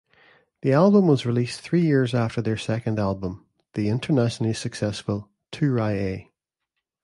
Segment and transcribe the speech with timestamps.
[0.63, 6.31] The album was released three years after their second album, the internationally successful "Too-Rye-Ay".